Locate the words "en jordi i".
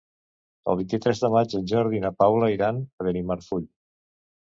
1.61-2.03